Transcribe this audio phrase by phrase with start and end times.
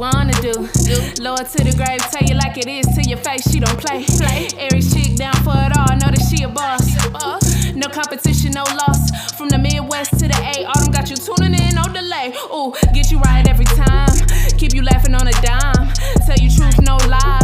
[0.00, 0.56] wanna do.
[1.20, 3.44] Lower to the grave, tell you like it is to your face.
[3.52, 4.02] She don't play.
[4.16, 4.48] play.
[4.56, 6.88] Every chick down for it all, know that she a boss.
[7.76, 9.12] No competition, no loss.
[9.36, 12.32] From the Midwest to the A, autumn got you tuning in, no delay.
[12.48, 14.08] Ooh, get you right every time.
[14.56, 15.92] Keep you laughing on a dime.
[16.24, 17.39] Tell you truth, no lies.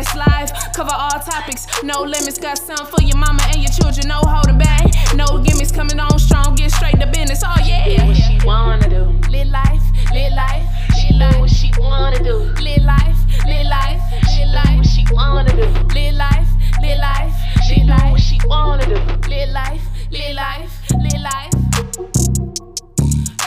[0.00, 0.50] Best life.
[0.74, 2.38] Cover all topics, no limits.
[2.38, 4.86] Got some for your mama and your children, no holding back.
[5.14, 7.42] No gimmicks coming on strong, get straight to business.
[7.44, 8.06] Oh yeah.
[8.06, 9.04] What she wanna do?
[9.28, 9.82] Live life,
[10.12, 10.64] live life,
[10.98, 11.40] She live life.
[11.40, 12.36] what she wanna do.
[12.66, 14.00] Live life, live life,
[14.32, 14.76] She live life.
[14.78, 15.68] what she wanna do.
[15.94, 16.48] Live life,
[16.80, 17.34] live life,
[17.66, 18.10] She live life.
[18.12, 18.98] what she wanna do.
[19.28, 20.72] Live life, live life,
[21.04, 21.54] live life.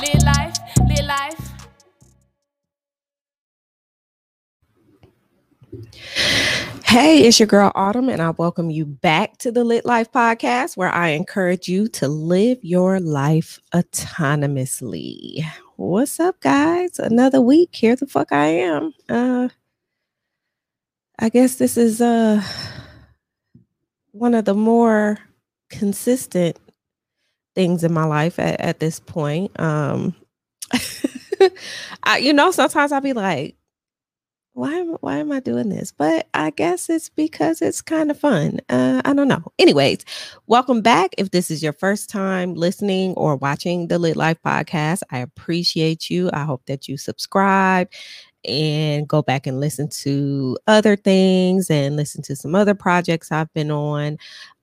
[0.03, 0.57] Live life,
[0.89, 1.52] live life.
[6.93, 10.77] Hey, it's your girl Autumn, and I welcome you back to the Lit Life Podcast,
[10.77, 15.43] where I encourage you to live your life autonomously.
[15.77, 16.99] What's up, guys?
[16.99, 17.69] Another week.
[17.73, 18.93] Here the fuck I am.
[19.09, 19.49] Uh
[21.19, 22.43] I guess this is uh
[24.11, 25.17] one of the more
[25.69, 26.59] consistent
[27.55, 29.57] things in my life at, at this point.
[29.59, 30.15] Um
[32.03, 33.55] I, you know, sometimes I'll be like,
[34.53, 35.91] why am why am I doing this?
[35.91, 38.59] But I guess it's because it's kind of fun.
[38.69, 39.43] Uh, I don't know.
[39.57, 40.05] Anyways,
[40.45, 41.11] welcome back.
[41.17, 46.09] If this is your first time listening or watching the Lit Life podcast, I appreciate
[46.09, 46.29] you.
[46.33, 47.89] I hope that you subscribe
[48.45, 53.51] and go back and listen to other things and listen to some other projects I've
[53.53, 54.17] been on.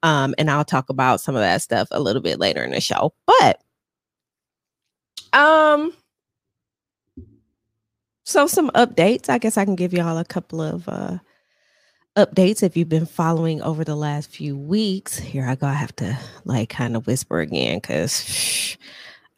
[0.04, 2.80] Um, and I'll talk about some of that stuff a little bit later in the
[2.80, 3.12] show.
[3.26, 3.60] But
[5.32, 5.92] um
[8.24, 9.28] so some updates.
[9.28, 11.18] I guess I can give y'all a couple of uh
[12.16, 15.18] updates if you've been following over the last few weeks.
[15.18, 15.66] Here I go.
[15.66, 18.76] I have to like kind of whisper again because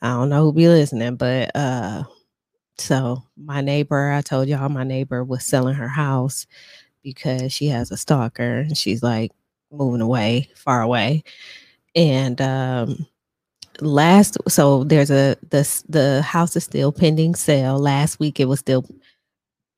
[0.03, 2.05] I don't know who be listening, but uh
[2.79, 6.47] so my neighbor, I told y'all my neighbor was selling her house
[7.03, 9.33] because she has a stalker and she's like
[9.71, 11.25] moving away, far away.
[11.95, 13.07] And um
[13.81, 17.79] last so there's a the the house is still pending sale.
[17.79, 18.85] Last week it was still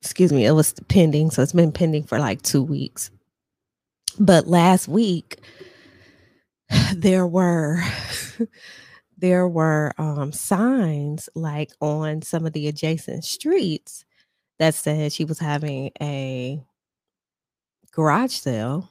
[0.01, 3.11] excuse me it was pending so it's been pending for like two weeks.
[4.19, 5.39] But last week
[6.95, 7.81] there were
[9.17, 14.05] there were um signs like on some of the adjacent streets
[14.59, 16.61] that said she was having a
[17.91, 18.89] garage sale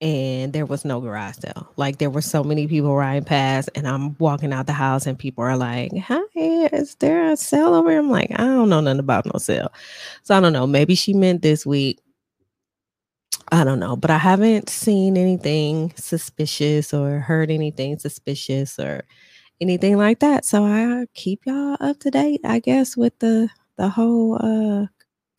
[0.00, 1.72] and there was no garage sale.
[1.76, 5.18] Like there were so many people riding past, and I'm walking out the house, and
[5.18, 8.80] people are like, "Hi, is there a sale over?" here?" I'm like, "I don't know
[8.80, 9.72] nothing about no sale,"
[10.22, 10.66] so I don't know.
[10.66, 12.00] Maybe she meant this week.
[13.50, 19.04] I don't know, but I haven't seen anything suspicious or heard anything suspicious or
[19.60, 20.44] anything like that.
[20.46, 24.88] So I keep y'all up to date, I guess, with the the whole uh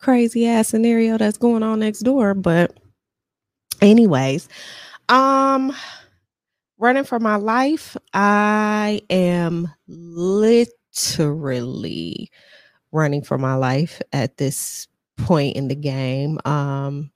[0.00, 2.34] crazy ass scenario that's going on next door.
[2.34, 2.79] But
[3.82, 4.48] anyways
[5.08, 5.72] um
[6.78, 10.80] running for my life i am literally
[12.92, 16.38] running for my life at this point in the game.
[16.44, 17.10] Um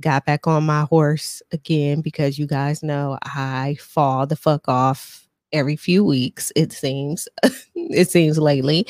[0.00, 5.28] got back on my horse again because you guys know i fall the fuck off
[5.52, 7.28] every few weeks it seems
[7.74, 8.86] it seems lately.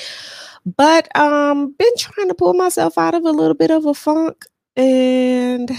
[0.77, 4.45] But um been trying to pull myself out of a little bit of a funk
[4.77, 5.71] and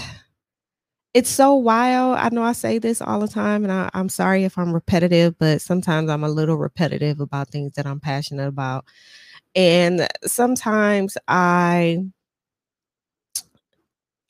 [1.14, 2.16] it's so wild.
[2.18, 5.38] I know I say this all the time, and I, I'm sorry if I'm repetitive,
[5.38, 8.86] but sometimes I'm a little repetitive about things that I'm passionate about.
[9.56, 12.00] And sometimes I,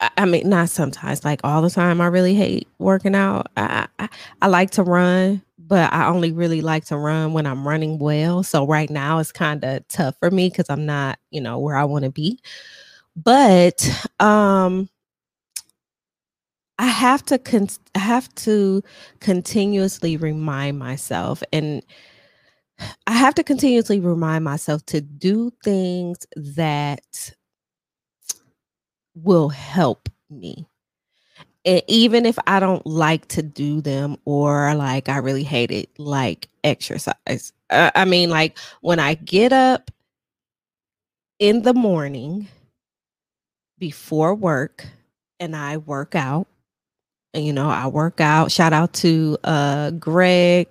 [0.01, 3.47] I- I mean, not sometimes, like all the time, I really hate working out.
[3.57, 4.09] I, I,
[4.43, 8.43] I like to run, but I only really like to run when I'm running well.
[8.43, 11.77] So right now it's kind of tough for me because I'm not, you know, where
[11.77, 12.41] I want to be.
[13.17, 13.89] But,
[14.21, 14.89] um,
[16.83, 18.83] I have to con- I have to
[19.21, 21.81] continuously remind myself and
[23.07, 27.35] I have to continuously remind myself to do things that
[29.15, 30.67] will help me.
[31.65, 35.89] And even if I don't like to do them or like I really hate it,
[36.01, 37.53] like exercise.
[37.71, 39.93] Uh, I mean, like when I get up
[41.39, 42.49] in the morning
[43.79, 44.85] before work
[45.39, 46.49] and I work out,
[47.35, 48.53] you know, I work out.
[48.53, 50.69] Shout out to uh Greg.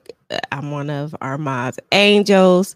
[0.51, 2.75] I'm one of Armand's angels.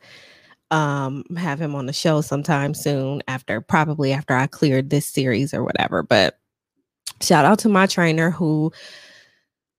[0.71, 5.53] Um, have him on the show sometime soon after probably after I cleared this series
[5.53, 6.03] or whatever.
[6.03, 6.39] But
[7.21, 8.71] shout out to my trainer who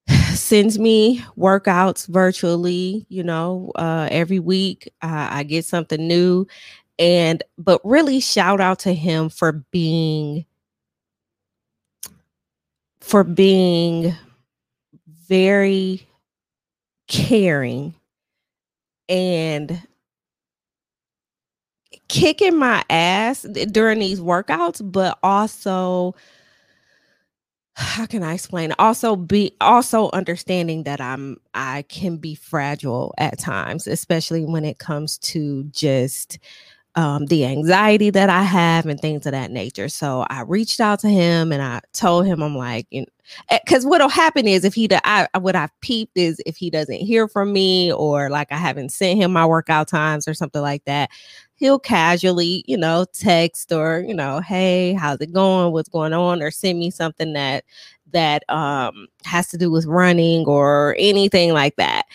[0.34, 4.92] sends me workouts virtually, you know, uh every week.
[5.02, 6.46] Uh, I get something new
[6.98, 10.46] And but really shout out to him for being
[13.06, 14.12] for being
[15.28, 16.04] very
[17.06, 17.94] caring
[19.08, 19.80] and
[22.08, 26.16] kicking my ass during these workouts, but also
[27.76, 28.74] how can I explain?
[28.80, 34.78] Also be also understanding that I'm I can be fragile at times, especially when it
[34.80, 36.40] comes to just
[36.96, 39.88] um, the anxiety that I have and things of that nature.
[39.88, 43.04] So I reached out to him and I told him, I'm like, you
[43.50, 47.00] because eh, what'll happen is if he, I, what I've peeped is if he doesn't
[47.00, 50.84] hear from me or like I haven't sent him my workout times or something like
[50.84, 51.10] that,
[51.56, 55.72] he'll casually, you know, text or, you know, hey, how's it going?
[55.72, 56.40] What's going on?
[56.42, 57.64] Or send me something that,
[58.12, 62.06] that um has to do with running or anything like that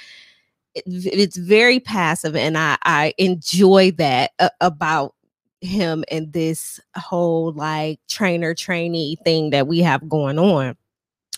[0.75, 5.15] it's very passive and i i enjoy that uh, about
[5.59, 10.75] him and this whole like trainer trainee thing that we have going on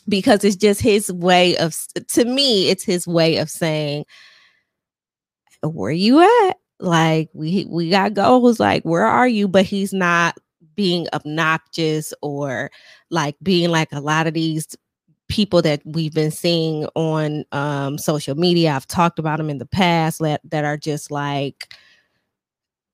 [0.08, 1.76] because it's just his way of
[2.08, 4.06] to me it's his way of saying
[5.70, 6.58] where you at?
[6.80, 9.48] Like we we got goals like where are you?
[9.48, 10.38] But he's not
[10.76, 12.72] being obnoxious or
[13.10, 14.68] like being like a lot of these
[15.34, 18.72] people that we've been seeing on um, social media.
[18.72, 21.74] I've talked about them in the past that, that are just like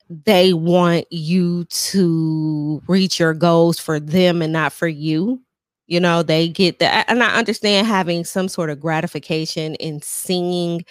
[0.09, 5.41] they want you to reach your goals for them and not for you
[5.89, 10.85] you know they get that and i understand having some sort of gratification in seeing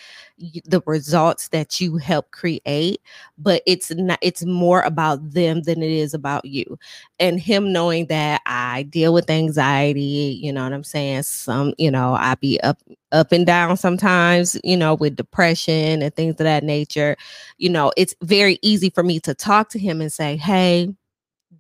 [0.67, 3.01] the results that you help create
[3.39, 6.79] but it's not it's more about them than it is about you.
[7.19, 11.23] And him knowing that i deal with anxiety you know what i'm saying?
[11.23, 12.79] Some you know i be up
[13.13, 17.17] up and down sometimes you know with depression and things of that nature.
[17.59, 20.93] You know it's very easy for me to talk to him and say hey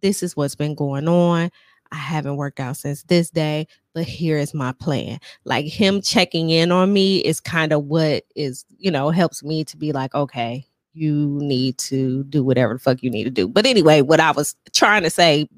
[0.02, 1.50] this is what's been going on
[1.92, 5.18] I haven't worked out since this day, but here is my plan.
[5.44, 9.64] Like him checking in on me is kind of what is, you know, helps me
[9.64, 13.48] to be like, okay, you need to do whatever the fuck you need to do.
[13.48, 15.48] But anyway, what I was trying to say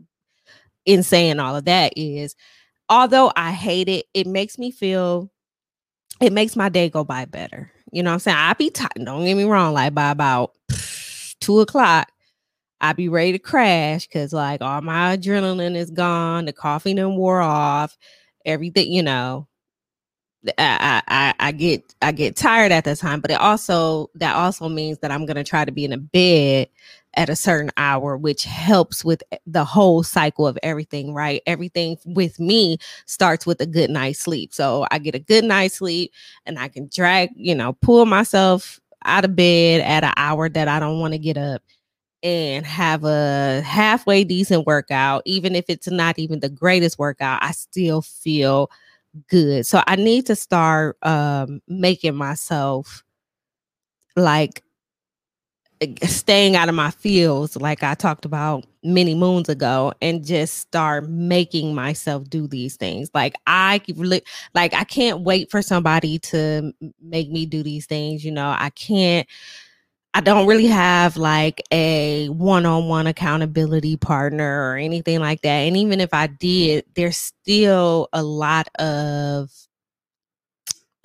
[0.84, 2.36] in saying all of that is
[2.88, 5.30] although I hate it, it makes me feel
[6.20, 7.72] it makes my day go by better.
[7.92, 8.36] You know what I'm saying?
[8.36, 9.04] I be tired.
[9.04, 10.52] Don't get me wrong, like by about
[11.40, 12.10] two o'clock,
[12.80, 17.16] I be ready to crash because like all my adrenaline is gone, the coffee done
[17.16, 17.96] wore off,
[18.44, 19.46] everything, you know.
[20.56, 24.68] I, I I get I get tired at that time, but it also that also
[24.70, 26.68] means that I'm gonna try to be in a bed
[27.14, 31.42] at a certain hour, which helps with the whole cycle of everything, right?
[31.46, 34.54] Everything with me starts with a good night's sleep.
[34.54, 36.12] So I get a good night's sleep
[36.46, 40.68] and I can drag, you know, pull myself out of bed at an hour that
[40.68, 41.62] I don't want to get up
[42.22, 47.52] and have a halfway decent workout, even if it's not even the greatest workout, I
[47.52, 48.70] still feel
[49.28, 49.66] good.
[49.66, 53.02] So I need to start um, making myself
[54.16, 54.62] like
[56.04, 61.08] staying out of my fields, like I talked about many moons ago, and just start
[61.08, 63.10] making myself do these things.
[63.14, 63.80] Like I
[64.54, 68.24] like I can't wait for somebody to make me do these things.
[68.24, 69.26] You know, I can't
[70.12, 75.48] I don't really have like a one-on-one accountability partner or anything like that.
[75.48, 79.50] And even if I did, there's still a lot of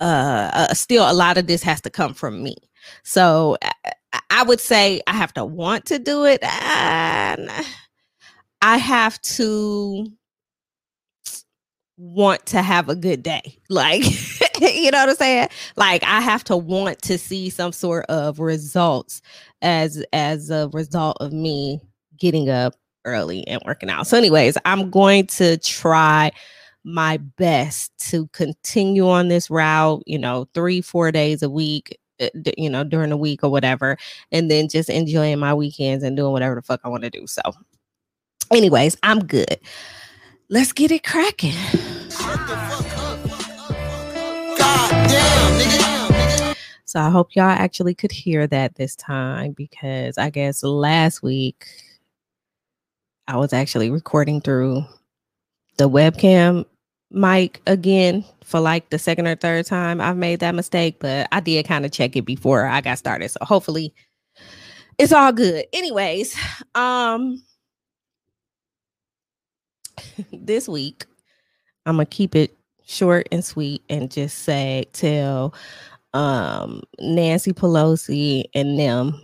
[0.00, 2.56] uh, uh still a lot of this has to come from me.
[3.04, 7.50] So I, I would say I have to want to do it and
[8.60, 10.08] I have to
[11.96, 13.58] want to have a good day.
[13.68, 14.04] Like
[14.60, 15.48] you know what I'm saying?
[15.76, 19.22] Like I have to want to see some sort of results
[19.62, 21.80] as as a result of me
[22.18, 24.06] getting up early and working out.
[24.06, 26.32] So anyways, I'm going to try
[26.84, 32.30] my best to continue on this route, you know, 3 4 days a week eh,
[32.56, 33.96] you know during the week or whatever
[34.30, 37.26] and then just enjoying my weekends and doing whatever the fuck I want to do.
[37.26, 37.42] So
[38.52, 39.58] anyways, I'm good.
[40.48, 41.54] Let's get it cracking.
[46.96, 51.66] So I hope y'all actually could hear that this time because I guess last week
[53.28, 54.84] I was actually recording through
[55.76, 56.64] the webcam
[57.10, 61.40] mic again for like the second or third time I've made that mistake, but I
[61.40, 63.28] did kind of check it before I got started.
[63.30, 63.92] So hopefully
[64.96, 65.66] it's all good.
[65.74, 66.34] Anyways,
[66.74, 67.42] um
[70.32, 71.04] this week
[71.84, 72.55] I'm gonna keep it
[72.86, 75.54] short and sweet and just say tell
[76.14, 79.20] um Nancy Pelosi and them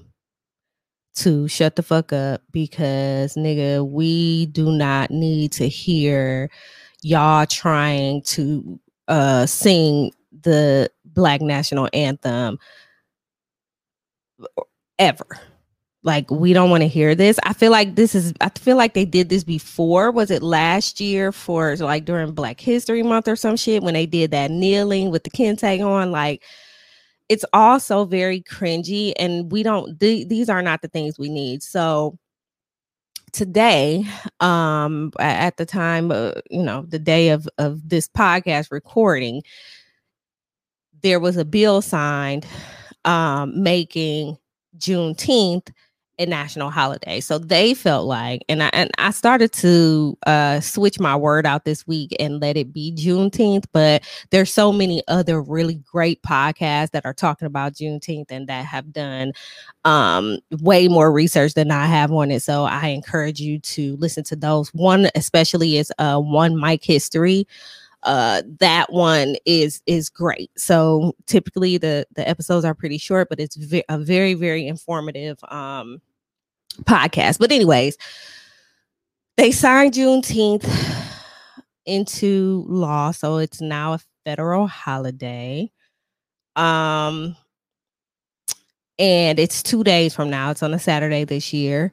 [1.14, 6.50] to shut the fuck up because nigga, we do not need to hear
[7.02, 8.78] y'all trying to
[9.08, 10.10] uh sing
[10.42, 12.58] the black national anthem
[14.98, 15.26] ever.
[16.04, 17.38] Like we don't want to hear this.
[17.44, 20.10] I feel like this is I feel like they did this before.
[20.10, 24.06] Was it last year for like during Black History Month or some shit when they
[24.06, 26.42] did that kneeling with the kente on like
[27.28, 31.62] it's also very cringy and we don't th- these are not the things we need
[31.62, 32.18] so
[33.32, 34.04] today
[34.40, 39.42] um at the time uh, you know the day of of this podcast recording
[41.02, 42.46] there was a bill signed
[43.06, 44.36] um making
[44.76, 45.72] juneteenth
[46.18, 47.20] a national holiday.
[47.20, 51.64] So they felt like, and I and I started to uh switch my word out
[51.64, 53.64] this week and let it be Juneteenth.
[53.72, 58.64] But there's so many other really great podcasts that are talking about Juneteenth and that
[58.66, 59.32] have done
[59.84, 62.42] um way more research than I have on it.
[62.42, 64.68] So I encourage you to listen to those.
[64.74, 67.46] One especially is uh one Mic history
[68.04, 70.50] uh that one is is great.
[70.56, 75.38] So typically the the episodes are pretty short but it's ve- a very very informative
[75.48, 76.00] um
[76.84, 77.38] podcast.
[77.38, 77.96] But anyways
[79.36, 80.66] they signed juneteenth
[81.86, 85.70] into law so it's now a federal holiday.
[86.56, 87.36] Um
[88.98, 90.50] and it's two days from now.
[90.50, 91.92] It's on a saturday this year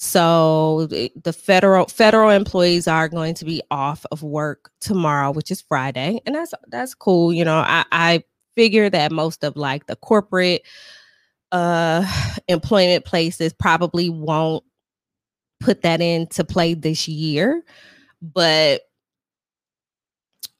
[0.00, 5.60] so the federal federal employees are going to be off of work tomorrow, which is
[5.60, 7.32] Friday, and that's that's cool.
[7.32, 8.24] You know, I, I
[8.56, 10.62] figure that most of like the corporate
[11.50, 12.04] uh
[12.48, 14.62] employment places probably won't
[15.58, 17.64] put that into play this year,
[18.22, 18.82] but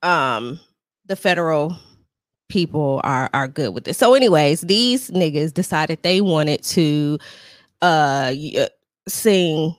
[0.03, 0.59] um
[1.07, 1.77] the federal
[2.49, 3.99] people are are good with this.
[3.99, 7.21] So anyways, these niggas decided they wanted to
[7.83, 8.33] uh
[9.09, 9.75] sing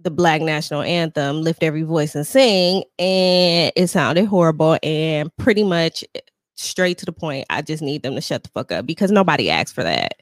[0.00, 5.62] the black national anthem lift every voice and sing and it sounded horrible and pretty
[5.64, 6.20] much eh,
[6.56, 9.50] straight to the point i just need them to shut the fuck up because nobody
[9.50, 10.14] asked for that.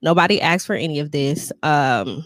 [0.00, 2.24] Nobody asked for any of this um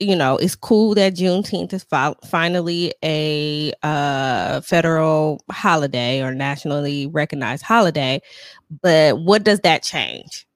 [0.00, 7.08] you know it's cool that juneteenth is fi- finally a uh federal holiday or nationally
[7.08, 8.20] recognized holiday
[8.82, 10.46] but what does that change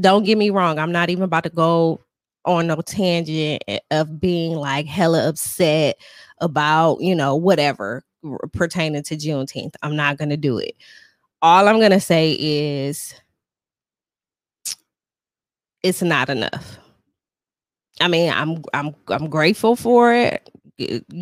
[0.00, 2.00] don't get me wrong, I'm not even about to go
[2.44, 5.96] on no tangent of being like hella upset
[6.38, 8.04] about, you know, whatever
[8.52, 9.74] pertaining to Juneteenth.
[9.82, 10.74] I'm not going to do it.
[11.40, 13.14] All I'm going to say is
[15.82, 16.78] it's not enough.
[18.00, 20.48] I mean, I'm I'm I'm grateful for it.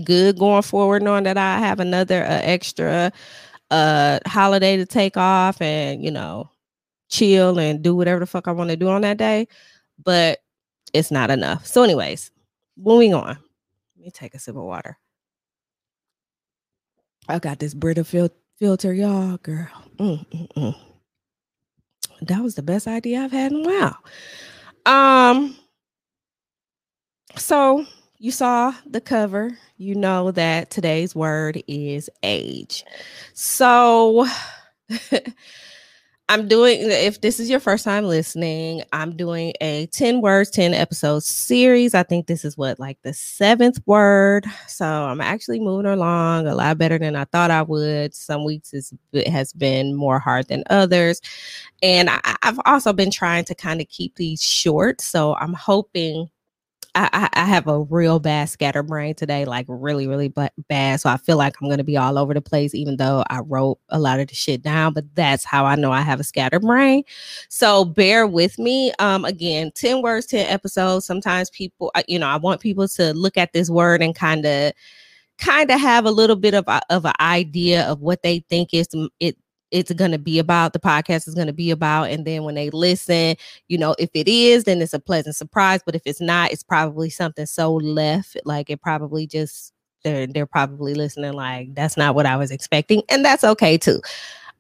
[0.04, 3.12] Good going forward, knowing that I have another uh, extra
[3.70, 6.48] uh holiday to take off, and you know,
[7.11, 9.49] chill and do whatever the fuck I want to do on that day,
[10.02, 10.38] but
[10.93, 11.67] it's not enough.
[11.67, 12.31] So, anyways,
[12.76, 13.38] moving on.
[13.97, 14.99] Let me take a sip of water.
[17.29, 19.69] I got this Brita fil- filter, y'all, girl.
[19.99, 20.76] Mm, mm, mm.
[22.23, 23.99] That was the best idea I've had in a while.
[24.87, 25.57] Um,
[27.37, 27.87] so
[28.19, 32.85] you saw the cover, you know that today's word is age.
[33.33, 34.26] So
[36.30, 40.75] I'm doing, if this is your first time listening, I'm doing a 10 words, 10
[40.75, 41.92] episodes series.
[41.92, 44.46] I think this is what, like the seventh word.
[44.68, 48.14] So I'm actually moving along a lot better than I thought I would.
[48.14, 48.72] Some weeks
[49.12, 51.20] it has been more hard than others.
[51.82, 55.00] And I, I've also been trying to kind of keep these short.
[55.00, 56.30] So I'm hoping
[56.94, 60.32] I, I, have a real bad scatterbrain today, like really, really
[60.68, 61.00] bad.
[61.00, 63.40] So I feel like I'm going to be all over the place, even though I
[63.40, 64.92] wrote a lot of the shit down.
[64.92, 67.04] But that's how I know I have a scatterbrain.
[67.49, 68.92] So bear with me.
[68.99, 71.04] Um, again, 10 words, 10 episodes.
[71.06, 74.73] Sometimes people, you know, I want people to look at this word and kind of
[75.38, 78.75] kind of have a little bit of a, of an idea of what they think
[78.75, 78.88] is
[79.20, 79.37] it
[79.70, 82.10] it's going to be about, the podcast is going to be about.
[82.10, 83.36] And then when they listen,
[83.68, 85.80] you know, if it is, then it's a pleasant surprise.
[85.84, 88.36] But if it's not, it's probably something so left.
[88.44, 89.72] Like it probably just,
[90.02, 93.02] they're, they're probably listening like, that's not what I was expecting.
[93.08, 94.00] And that's okay too.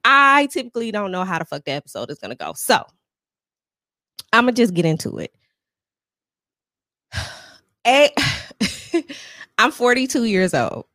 [0.04, 2.52] I typically don't know how the fuck the episode is going to go.
[2.54, 2.84] So
[4.32, 5.34] I'm going to just get into it.
[7.86, 8.14] A-
[9.58, 10.86] I'm 42 years old.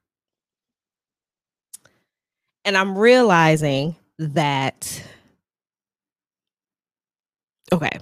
[2.64, 5.04] And I'm realizing that
[7.72, 8.00] okay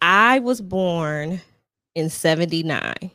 [0.00, 1.40] i was born
[1.94, 3.10] in 79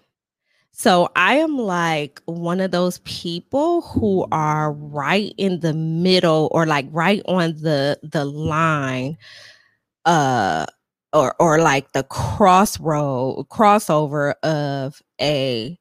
[0.72, 6.66] so i am like one of those people who are right in the middle or
[6.66, 9.18] like right on the the line
[10.06, 10.66] uh
[11.14, 15.80] or or like the crossroad crossover of a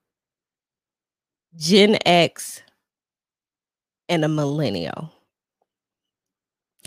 [1.57, 2.63] Gen X
[4.09, 5.13] and a millennial.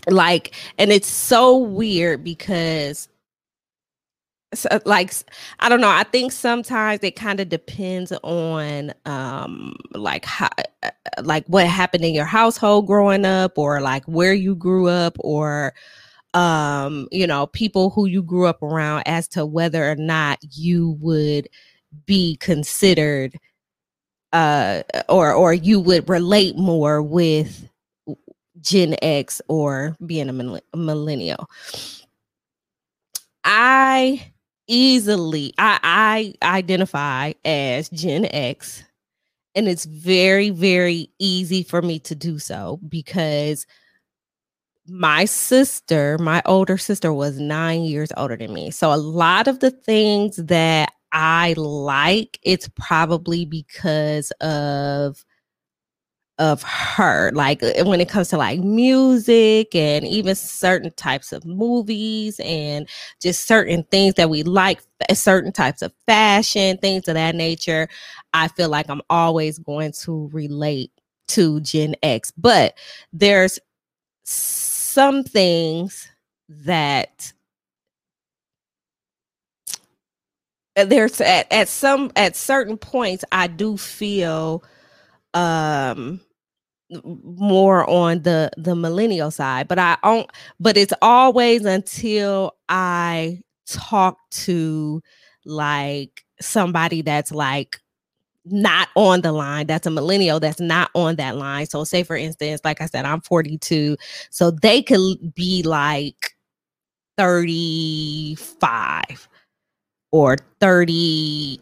[0.08, 3.10] Like, and it's so weird because
[4.53, 5.13] so, like
[5.60, 5.89] I don't know.
[5.89, 10.50] I think sometimes it kind of depends on um like how
[10.84, 10.89] uh,
[11.24, 15.74] like what happened in your household growing up or like where you grew up or
[16.36, 20.98] um you know people who you grew up around as to whether or not you
[21.01, 21.48] would
[22.06, 23.36] be considered
[24.34, 27.68] uh or or you would relate more with
[28.62, 31.50] Gen X or being a millennial.
[33.44, 34.32] I
[34.68, 38.84] easily I I identify as Gen X
[39.56, 43.66] and it's very very easy for me to do so because
[44.88, 48.72] my sister, my older sister was 9 years older than me.
[48.72, 55.24] So a lot of the things that I like, it's probably because of
[56.39, 61.46] of her like uh, when it comes to like music and even certain types of
[61.46, 62.89] movies and
[63.22, 64.81] just certain things that we like
[65.13, 67.88] certain types of fashion things of that nature
[68.34, 70.91] i feel like i'm always going to relate
[71.29, 72.31] to gen x.
[72.38, 72.75] But
[73.13, 73.60] there's
[74.24, 76.10] some things
[76.50, 77.34] that
[80.75, 84.63] uh, there's at, at some at certain points i do feel
[85.34, 86.22] um
[87.03, 90.29] more on the the millennial side but i don't
[90.60, 95.01] but it's always until i talk to
[95.46, 97.79] like somebody that's like
[98.46, 101.67] not on the line that's a millennial that's not on that line.
[101.67, 103.95] So say for instance like i said i'm 42
[104.32, 106.32] so they could be like
[107.17, 109.28] 35
[110.12, 111.62] or 30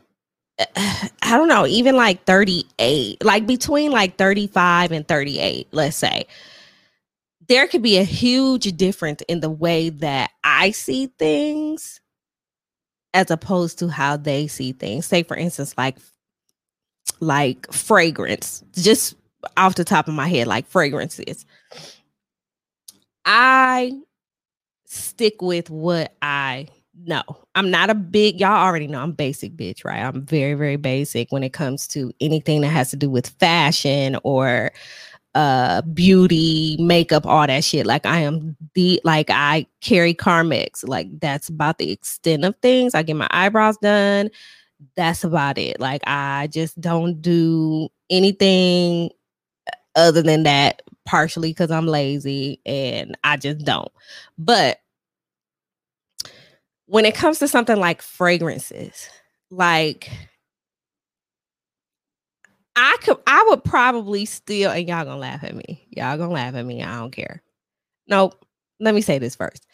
[0.60, 6.26] I don't know, even like 38, like between like 35 and 38, let's say,
[7.48, 12.02] there could be a huge difference in the way that I see things
[13.14, 15.06] as opposed to how they see things.
[15.06, 15.98] Say, for instance, like
[17.20, 19.16] like fragrance, just
[19.56, 21.46] off the top of my head, like fragrances.
[23.26, 23.94] I
[24.86, 26.68] stick with what I
[27.06, 27.22] no,
[27.56, 30.02] I'm not a big, y'all already know I'm basic bitch, right?
[30.02, 34.18] I'm very, very basic when it comes to anything that has to do with fashion
[34.24, 34.72] or
[35.36, 37.86] uh beauty, makeup, all that shit.
[37.86, 40.88] Like I am the like I carry Carmex.
[40.88, 42.96] Like that's about the extent of things.
[42.96, 44.30] I get my eyebrows done.
[44.96, 45.80] That's about it.
[45.80, 49.12] Like I just don't do anything
[49.96, 53.92] other than that, partially because I'm lazy and I just don't.
[54.40, 54.80] But
[56.88, 59.10] when it comes to something like fragrances,
[59.52, 60.10] like
[62.76, 65.86] I could I would probably still and y'all gonna laugh at me.
[65.92, 66.84] Y'all gonna laugh at me.
[66.84, 67.44] I don't care.
[68.08, 68.32] No,
[68.80, 69.66] let me say this first.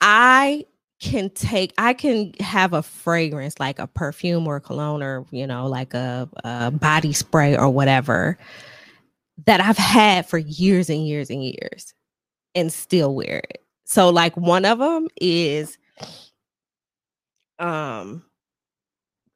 [0.00, 0.64] I
[1.00, 5.66] can take I can have a fragrance like a perfume or cologne or you know
[5.66, 8.38] like a, a body spray or whatever
[9.46, 11.94] that I've had for years and years and years
[12.54, 13.64] and still wear it.
[13.84, 15.78] So like one of them is
[17.62, 18.24] um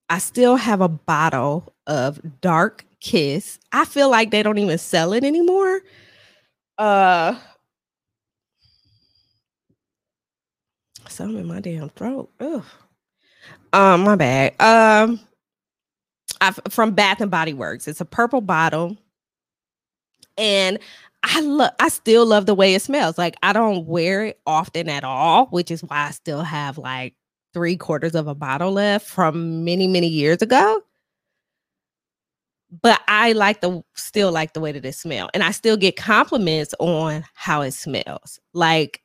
[0.09, 3.59] I still have a bottle of Dark Kiss.
[3.73, 5.81] I feel like they don't even sell it anymore.
[6.79, 7.39] Uh
[11.09, 12.31] something in my damn throat.
[12.41, 12.65] Ugh.
[13.73, 14.61] Um, my bad.
[14.61, 15.21] Um
[16.41, 17.89] I from Bath and Body Works.
[17.89, 18.97] It's a purple bottle.
[20.37, 20.79] And
[21.23, 23.19] I love I still love the way it smells.
[23.19, 27.15] Like I don't wear it often at all, which is why I still have like
[27.57, 30.83] three quarters of a bottle left from many, many years ago.
[32.83, 35.31] But I like the still like the way that it smells.
[35.33, 38.38] And I still get compliments on how it smells.
[38.53, 39.01] Like,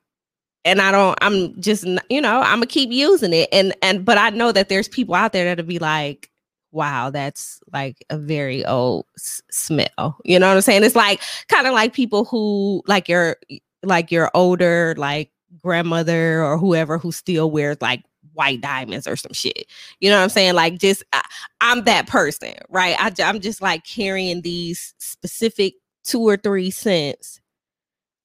[0.65, 3.47] and I don't, I'm just, you know, I'm gonna keep using it.
[3.53, 6.29] And and but I know that there's people out there that'll be like,
[6.73, 10.17] wow, that's like a very old s- smell.
[10.25, 10.83] You know what I'm saying?
[10.83, 13.37] It's like kind of like people who like your
[13.81, 15.31] like your older like
[15.63, 18.03] grandmother or whoever who still wears like
[18.41, 19.67] white diamonds or some shit.
[19.99, 20.55] You know what I'm saying?
[20.55, 21.21] Like just I,
[21.61, 22.95] am that person, right?
[22.97, 27.39] I, I'm just like carrying these specific two or three scents.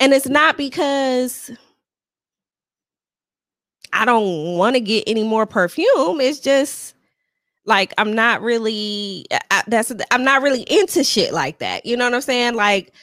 [0.01, 1.51] And it's not because
[3.93, 6.23] I don't want to get any more perfume.
[6.23, 6.95] It's just
[7.67, 11.85] like I'm not really I, that's I'm not really into shit like that.
[11.85, 12.55] You know what I'm saying?
[12.55, 12.95] Like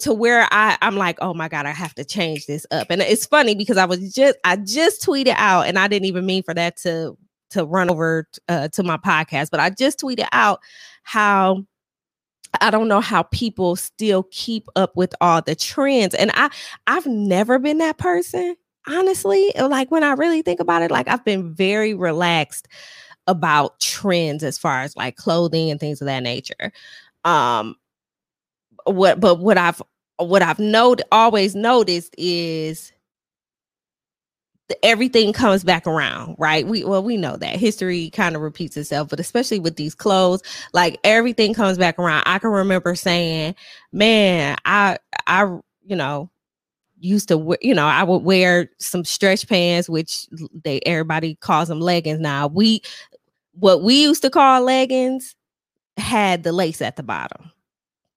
[0.00, 2.88] to where I I'm like, oh my god, I have to change this up.
[2.90, 6.26] And it's funny because I was just I just tweeted out, and I didn't even
[6.26, 7.16] mean for that to
[7.50, 10.60] to run over uh, to my podcast, but I just tweeted out
[11.02, 11.64] how
[12.60, 16.14] I don't know how people still keep up with all the trends.
[16.14, 16.50] And I
[16.86, 19.52] I've never been that person, honestly.
[19.58, 22.68] Like when I really think about it, like I've been very relaxed
[23.26, 26.72] about trends as far as like clothing and things of that nature.
[27.24, 27.76] Um
[28.94, 29.82] what but what I've
[30.18, 32.92] what I've noted always noticed is
[34.82, 36.66] everything comes back around, right?
[36.66, 40.42] We well, we know that history kind of repeats itself, but especially with these clothes,
[40.72, 42.24] like everything comes back around.
[42.26, 43.54] I can remember saying,
[43.92, 45.44] "Man, I I
[45.84, 46.30] you know."
[47.00, 50.26] used to wear, you know, I would wear some stretch pants, which
[50.64, 52.48] they everybody calls them leggings now.
[52.48, 52.82] We
[53.52, 55.36] what we used to call leggings
[55.96, 57.52] had the lace at the bottom.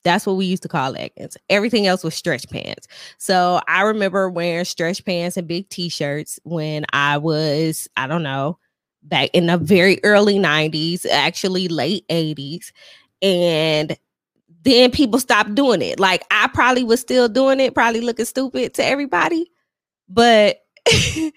[0.03, 1.37] That's what we used to call leggings.
[1.49, 2.87] Everything else was stretch pants.
[3.17, 8.57] So I remember wearing stretch pants and big t-shirts when I was, I don't know,
[9.03, 12.71] back in the very early 90s, actually late 80s.
[13.21, 13.97] And
[14.63, 15.99] then people stopped doing it.
[15.99, 19.51] Like I probably was still doing it, probably looking stupid to everybody.
[20.09, 21.31] But because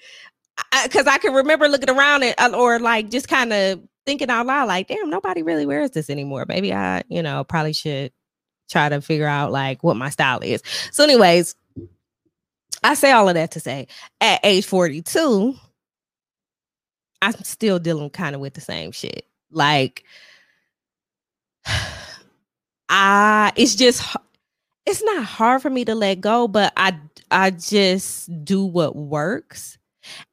[1.06, 4.46] I, I, can remember looking around it uh, or like just kind of thinking out
[4.46, 6.44] loud, like, damn, nobody really wears this anymore.
[6.48, 8.12] Maybe I, you know, probably should
[8.68, 10.62] try to figure out like what my style is.
[10.92, 11.54] So, anyways,
[12.82, 13.88] I say all of that to say
[14.20, 15.54] at age 42,
[17.22, 19.26] I'm still dealing kind of with the same shit.
[19.50, 20.04] Like,
[22.88, 24.04] I it's just
[24.86, 26.98] it's not hard for me to let go, but I
[27.30, 29.78] I just do what works.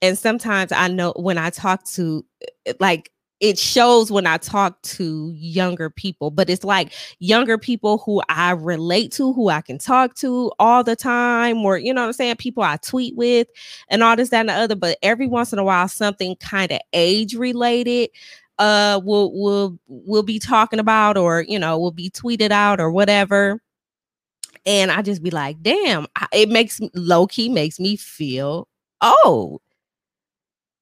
[0.02, 2.26] And sometimes I know when I talk to
[2.66, 3.12] eh, like
[3.42, 8.52] it shows when I talk to younger people, but it's like younger people who I
[8.52, 12.14] relate to, who I can talk to all the time, or you know what I'm
[12.14, 13.48] saying, people I tweet with
[13.90, 14.76] and all this, that, and the other.
[14.76, 18.12] But every once in a while, something kind of age related
[18.60, 22.92] uh will will will be talking about or you know will be tweeted out or
[22.92, 23.60] whatever
[24.66, 28.68] and i just be like damn it makes low key makes me feel
[29.00, 29.60] oh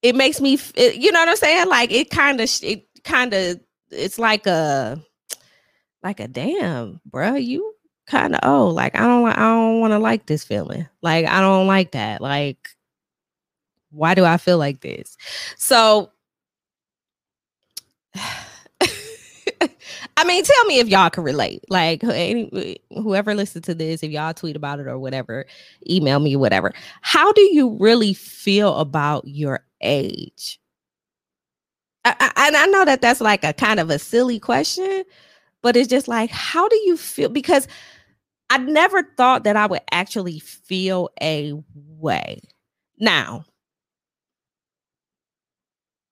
[0.01, 1.67] it makes me it, you know what i'm saying?
[1.67, 3.59] Like it kind of it kind of
[3.91, 5.01] it's like a
[6.03, 7.73] like a damn bro you
[8.05, 10.87] kind of oh like i don't i don't want to like this feeling.
[11.01, 12.21] Like i don't like that.
[12.21, 12.69] Like
[13.91, 15.17] why do i feel like this?
[15.57, 16.11] So
[20.17, 21.63] I mean, tell me if y'all can relate.
[21.69, 25.45] Like, any, whoever listens to this, if y'all tweet about it or whatever,
[25.89, 26.73] email me, whatever.
[27.01, 30.59] How do you really feel about your age?
[32.05, 35.03] I, I, and I know that that's like a kind of a silly question,
[35.61, 37.29] but it's just like, how do you feel?
[37.29, 37.67] Because
[38.49, 42.41] I never thought that I would actually feel a way.
[42.99, 43.45] Now,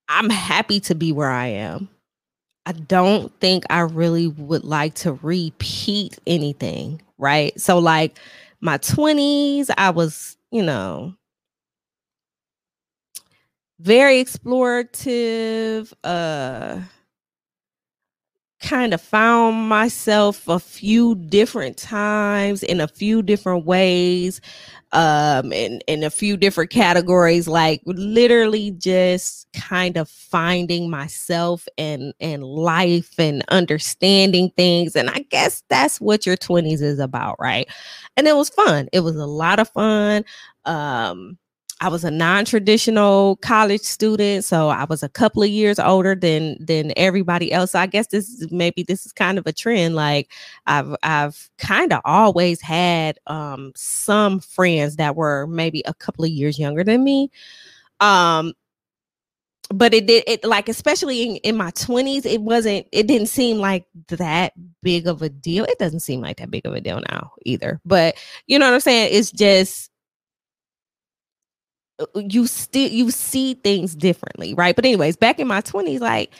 [0.08, 1.88] I'm happy to be where I am.
[2.66, 7.58] I don't think I really would like to repeat anything, right?
[7.60, 8.18] So, like
[8.60, 11.14] my 20s, I was, you know,
[13.78, 16.80] very explorative, uh,
[18.60, 24.40] kind of found myself a few different times in a few different ways
[24.92, 32.12] um in in a few different categories like literally just kind of finding myself and
[32.20, 37.68] and life and understanding things and i guess that's what your 20s is about right?
[38.16, 38.88] And it was fun.
[38.92, 40.24] It was a lot of fun
[40.64, 41.38] um
[41.80, 46.56] I was a non-traditional college student, so I was a couple of years older than
[46.64, 47.72] than everybody else.
[47.72, 49.94] So I guess this is maybe this is kind of a trend.
[49.94, 50.30] Like
[50.66, 56.30] I've I've kind of always had um some friends that were maybe a couple of
[56.30, 57.30] years younger than me.
[58.00, 58.54] Um
[59.70, 63.58] but it did it like especially in, in my 20s it wasn't it didn't seem
[63.58, 67.02] like that big of a deal it doesn't seem like that big of a deal
[67.10, 69.87] now either but you know what i'm saying it's just
[72.14, 74.76] you still you see things differently, right?
[74.76, 76.32] But anyways, back in my 20s, like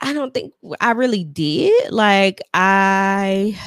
[0.00, 1.92] I don't think I really did.
[1.92, 3.58] Like I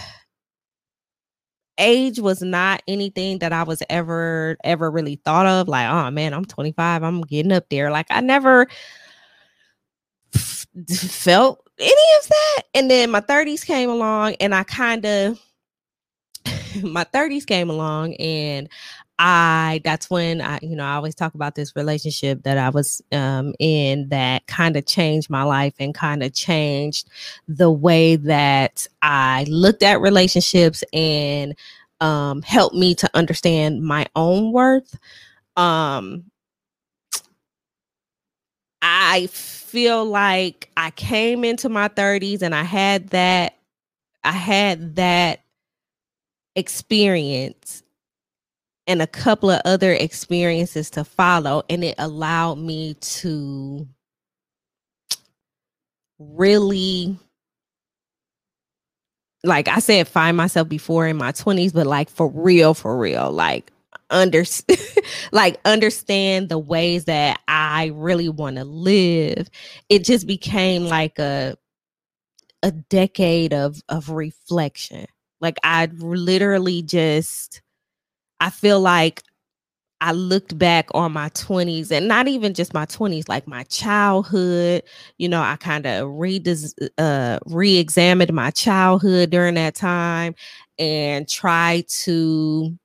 [1.78, 5.68] age was not anything that I was ever ever really thought of.
[5.68, 7.92] Like, oh man, I'm 25, I'm getting up there.
[7.92, 8.68] Like I never
[10.36, 12.62] f- felt any of that.
[12.76, 15.40] And then my 30s came along and I kind of
[16.84, 18.70] my 30s came along and
[19.24, 23.04] I that's when I you know I always talk about this relationship that I was
[23.12, 27.08] um in that kind of changed my life and kind of changed
[27.48, 31.56] the way that I looked at relationships and
[32.00, 34.98] um helped me to understand my own worth.
[35.56, 36.26] Um
[38.82, 43.56] I feel like I came into my 30s and I had that
[44.24, 45.42] I had that
[46.56, 47.84] experience
[48.92, 53.88] and a couple of other experiences to follow and it allowed me to
[56.20, 57.18] really
[59.44, 63.32] like I said find myself before in my 20s but like for real for real
[63.32, 63.72] like
[64.12, 64.44] under
[65.32, 69.50] like understand the ways that I really want to live.
[69.90, 71.58] It just became like a
[72.62, 75.08] a decade of of reflection.
[75.40, 77.62] Like I literally just
[78.42, 79.24] I feel like
[80.02, 84.84] I looked back on my 20s and not even just my 20s, like my childhood.
[85.20, 90.36] You know, I kind of redes- uh, re examined my childhood during that time
[90.80, 92.78] and tried to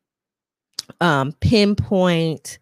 [1.01, 2.59] um, pinpoint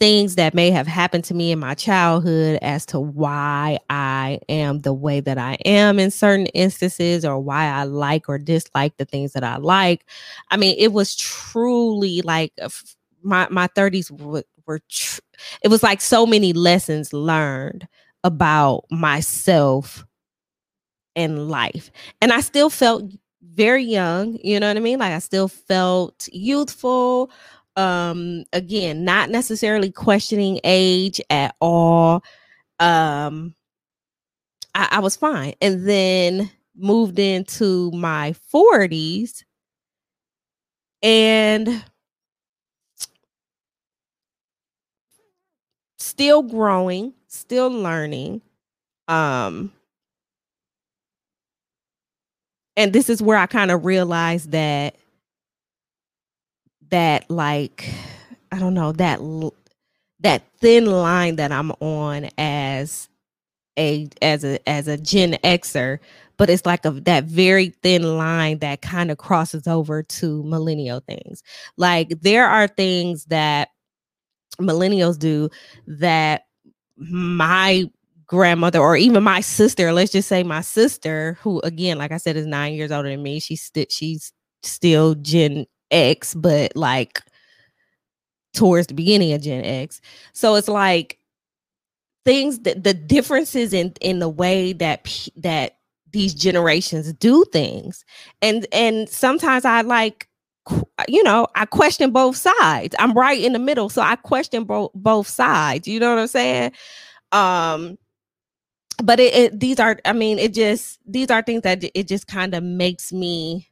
[0.00, 4.80] things that may have happened to me in my childhood as to why I am
[4.80, 9.04] the way that I am in certain instances or why I like or dislike the
[9.04, 10.06] things that I like.
[10.50, 12.70] I mean, it was truly like uh,
[13.22, 15.20] my my 30s were, were tr-
[15.62, 17.86] it was like so many lessons learned
[18.24, 20.04] about myself
[21.16, 21.90] and life.
[22.20, 23.04] And I still felt
[23.42, 24.98] very young, you know what I mean?
[24.98, 27.30] Like I still felt youthful,
[27.80, 32.22] um again not necessarily questioning age at all.
[32.80, 33.54] Um
[34.74, 35.54] I, I was fine.
[35.60, 39.44] And then moved into my 40s
[41.02, 41.82] and
[45.98, 48.40] still growing still learning
[49.08, 49.72] um
[52.76, 54.96] and this is where i kind of realized that
[56.90, 57.88] that like
[58.52, 59.20] I don't know that
[60.20, 63.08] that thin line that I'm on as
[63.78, 65.98] a as a as a Gen Xer,
[66.36, 71.00] but it's like a that very thin line that kind of crosses over to millennial
[71.00, 71.42] things.
[71.76, 73.68] Like there are things that
[74.60, 75.48] millennials do
[75.86, 76.42] that
[76.96, 77.90] my
[78.26, 82.36] grandmother or even my sister, let's just say my sister, who again, like I said,
[82.36, 87.22] is nine years older than me, she's still she's still Gen X, but like
[88.54, 90.00] towards the beginning of Gen X.
[90.32, 91.18] So it's like
[92.24, 95.78] things that the differences in in the way that that
[96.12, 98.04] these generations do things.
[98.42, 100.28] And and sometimes I like
[101.08, 102.94] you know, I question both sides.
[102.98, 105.88] I'm right in the middle, so I question both both sides.
[105.88, 106.72] You know what I'm saying?
[107.32, 107.98] Um
[109.02, 112.26] but it, it these are I mean, it just these are things that it just
[112.26, 113.68] kind of makes me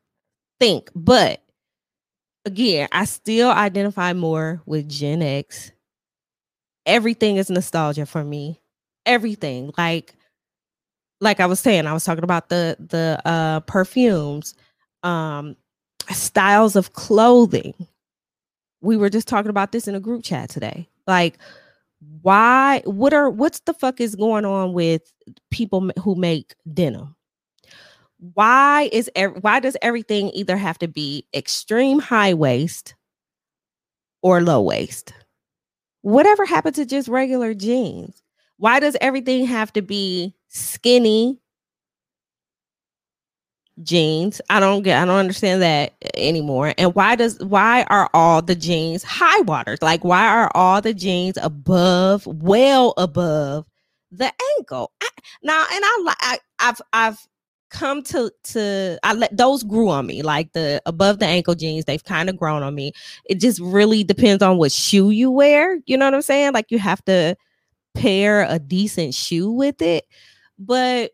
[0.59, 0.91] think.
[0.95, 1.43] But
[2.45, 5.73] again, I still identify more with Gen X.
[6.87, 8.61] Everything is nostalgia for me.
[9.07, 9.73] Everything.
[9.79, 10.15] Like
[11.21, 14.55] like I was saying, I was talking about the the uh perfumes,
[15.03, 15.57] um
[16.11, 17.75] styles of clothing.
[18.81, 20.89] We were just talking about this in a group chat today.
[21.07, 21.39] Like
[22.23, 25.13] why what are what's the fuck is going on with
[25.51, 27.15] people who make denim?
[28.19, 32.95] Why is why does everything either have to be extreme high waist
[34.23, 35.13] or low waist?
[36.03, 38.23] Whatever happened to just regular jeans?
[38.57, 41.39] Why does everything have to be skinny
[43.85, 44.41] jeans?
[44.51, 46.75] I don't get I don't understand that anymore.
[46.77, 49.81] And why does why are all the jeans high waters?
[49.81, 53.65] Like why are all the jeans above well above
[54.11, 54.91] the ankle?
[55.01, 55.09] I,
[55.45, 57.29] now and I, I I've I've
[57.71, 61.85] come to to I let those grew on me like the above the ankle jeans
[61.85, 62.93] they've kind of grown on me.
[63.27, 66.53] It just really depends on what shoe you wear you know what I'm saying?
[66.53, 67.37] Like you have to
[67.95, 70.05] pair a decent shoe with it
[70.59, 71.13] but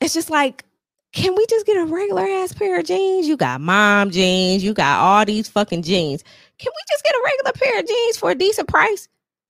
[0.00, 0.64] it's just like
[1.12, 3.26] can we just get a regular ass pair of jeans?
[3.26, 6.22] You got mom jeans you got all these fucking jeans.
[6.58, 9.08] Can we just get a regular pair of jeans for a decent price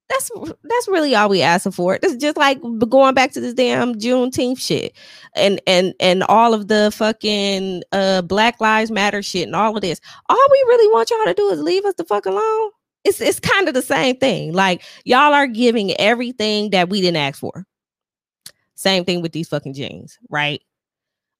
[0.08, 0.30] that's
[0.62, 1.98] that's really all we asking for.
[2.02, 4.96] It's just like going back to this damn Juneteenth shit,
[5.34, 9.82] and and and all of the fucking uh Black Lives Matter shit and all of
[9.82, 10.00] this.
[10.28, 12.70] All we really want y'all to do is leave us the fuck alone.
[13.04, 14.52] It's it's kind of the same thing.
[14.52, 17.66] Like y'all are giving everything that we didn't ask for.
[18.74, 20.62] Same thing with these fucking jeans, right?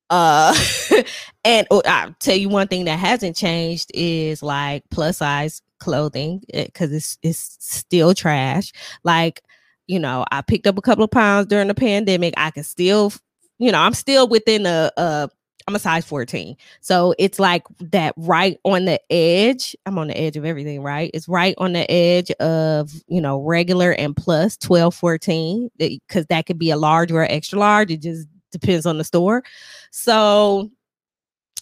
[0.08, 0.56] Uh,
[1.44, 6.42] and oh, I'll tell you one thing that hasn't changed is like plus size clothing
[6.52, 8.72] because it's it's still trash.
[9.04, 9.42] Like,
[9.86, 12.34] you know, I picked up a couple of pounds during the pandemic.
[12.36, 13.12] I can still,
[13.58, 15.28] you know, I'm still within a, a
[15.68, 16.56] I'm a size 14.
[16.80, 19.74] So it's like that right on the edge.
[19.84, 21.10] I'm on the edge of everything, right?
[21.12, 26.46] It's right on the edge of, you know, regular and plus 12, 14, because that
[26.46, 27.90] could be a large or extra large.
[27.90, 29.42] It just depends on the store.
[29.90, 30.70] So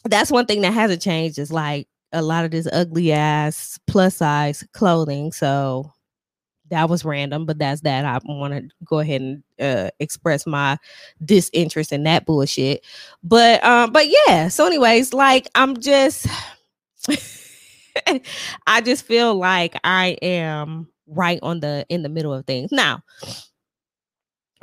[0.04, 4.16] that's one thing that hasn't changed is like a lot of this ugly ass plus
[4.16, 5.32] size clothing.
[5.32, 5.92] So
[6.70, 8.04] that was random, but that's that.
[8.04, 10.78] I want to go ahead and uh, express my
[11.24, 12.84] disinterest in that bullshit.
[13.22, 14.48] But um, but yeah.
[14.48, 16.26] So, anyways, like I'm just,
[18.66, 23.02] I just feel like I am right on the in the middle of things now.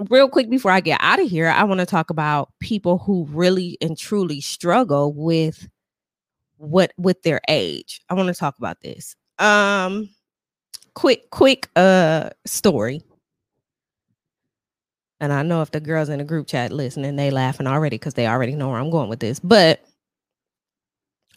[0.10, 3.28] Real quick before I get out of here, I want to talk about people who
[3.30, 5.70] really and truly struggle with
[6.62, 8.02] what with their age.
[8.10, 9.15] I want to talk about this.
[9.39, 10.10] Um
[10.93, 13.02] quick quick uh story
[15.19, 18.13] and i know if the girls in the group chat listening they laughing already because
[18.13, 19.82] they already know where i'm going with this but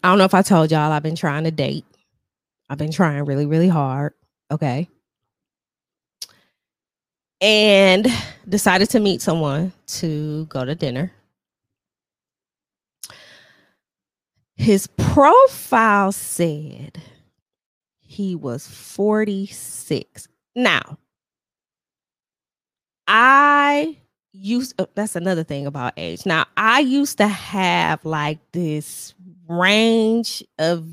[0.03, 1.85] i don't know if i told y'all i've been trying to date
[2.69, 4.13] i've been trying really really hard
[4.51, 4.89] okay
[7.39, 8.07] and
[8.49, 11.11] decided to meet someone to go to dinner
[14.55, 17.01] his profile said
[17.99, 20.27] he was 46.
[20.55, 20.97] Now,
[23.07, 23.97] I
[24.31, 26.25] used uh, that's another thing about age.
[26.25, 29.13] Now, I used to have like this
[29.47, 30.87] range of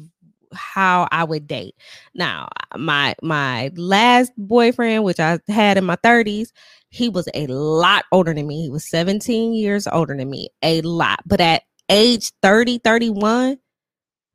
[0.52, 1.74] how I would date.
[2.14, 6.48] Now, my my last boyfriend, which I had in my 30s,
[6.90, 8.62] he was a lot older than me.
[8.62, 11.20] He was 17 years older than me, a lot.
[11.26, 13.58] But at age 30, 31,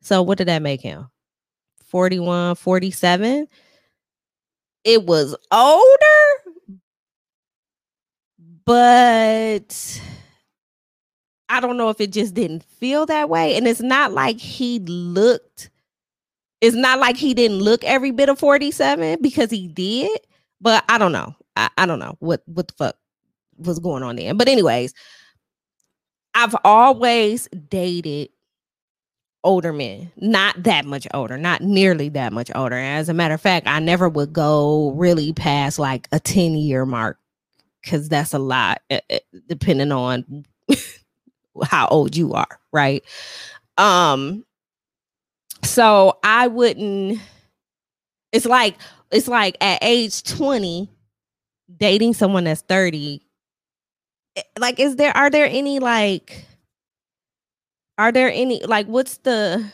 [0.01, 1.09] so what did that make him?
[1.85, 3.47] 41, 47.
[4.83, 6.55] It was older,
[8.65, 10.01] but
[11.49, 13.55] I don't know if it just didn't feel that way.
[13.57, 15.69] And it's not like he looked,
[16.61, 20.19] it's not like he didn't look every bit of 47 because he did,
[20.61, 21.35] but I don't know.
[21.55, 22.95] I, I don't know what what the fuck
[23.57, 24.33] was going on there.
[24.33, 24.93] But anyways,
[26.37, 28.29] I've always dated
[29.43, 32.75] older men, not that much older, not nearly that much older.
[32.75, 36.85] As a matter of fact, I never would go really past like a 10 year
[36.85, 37.17] mark
[37.81, 40.45] because that's a lot, eh, eh, depending on
[41.63, 43.03] how old you are, right?
[43.79, 44.45] Um,
[45.63, 47.19] so I wouldn't,
[48.31, 48.75] it's like,
[49.09, 50.87] it's like at age 20,
[51.77, 53.26] dating someone that's 30, eh,
[54.59, 56.45] like, is there, are there any like,
[57.97, 59.71] are there any like what's the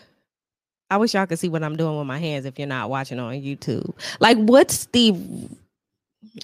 [0.90, 3.20] I wish y'all could see what I'm doing with my hands if you're not watching
[3.20, 3.94] on YouTube.
[4.20, 5.14] Like what's the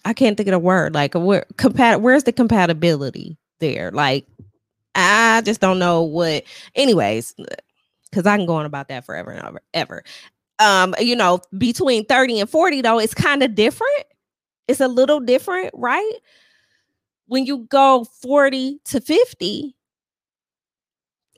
[0.05, 0.93] I can't think of the word.
[0.93, 3.91] Like where compat where's the compatibility there?
[3.91, 4.25] Like
[4.95, 6.43] I just don't know what
[6.75, 7.35] anyways,
[8.09, 10.03] because I can go on about that forever and ever ever.
[10.59, 14.03] Um, you know, between 30 and 40, though, it's kind of different.
[14.67, 16.13] It's a little different, right?
[17.29, 19.75] When you go 40 to 50,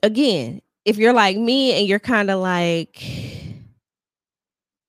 [0.02, 3.04] again, if you're like me and you're kind of like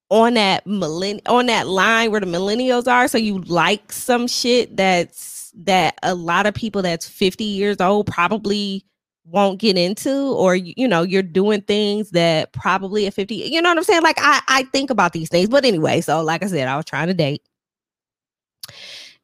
[0.10, 4.78] on that millenn on that line where the millennials are, so you like some shit
[4.78, 8.86] that's that a lot of people that's 50 years old probably
[9.26, 13.70] won't get into or you know you're doing things that probably at 50 you know
[13.70, 14.02] what i'm saying?
[14.04, 16.86] Like i i think about these things but anyway so like i said i was
[16.86, 17.42] trying to date.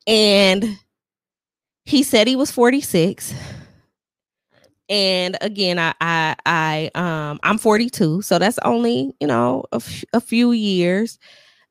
[0.08, 0.78] And
[1.90, 3.34] he said he was 46
[4.90, 10.04] and again i i i um i'm 42 so that's only you know a, f-
[10.14, 11.20] a few years.